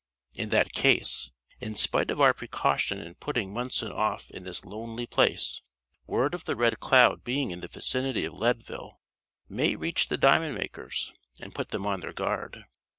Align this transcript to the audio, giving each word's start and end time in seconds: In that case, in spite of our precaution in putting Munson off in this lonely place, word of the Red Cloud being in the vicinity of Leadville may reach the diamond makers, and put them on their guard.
In 0.33 0.49
that 0.49 0.73
case, 0.73 1.29
in 1.59 1.75
spite 1.75 2.09
of 2.09 2.19
our 2.19 2.33
precaution 2.33 2.99
in 2.99 3.13
putting 3.13 3.53
Munson 3.53 3.91
off 3.91 4.31
in 4.31 4.45
this 4.45 4.65
lonely 4.65 5.05
place, 5.05 5.61
word 6.07 6.33
of 6.33 6.45
the 6.45 6.55
Red 6.55 6.79
Cloud 6.79 7.23
being 7.23 7.51
in 7.51 7.59
the 7.59 7.67
vicinity 7.67 8.25
of 8.25 8.33
Leadville 8.33 8.99
may 9.47 9.75
reach 9.75 10.07
the 10.09 10.17
diamond 10.17 10.55
makers, 10.55 11.11
and 11.37 11.53
put 11.53 11.69
them 11.69 11.85
on 11.85 11.99
their 11.99 12.13
guard. 12.13 12.65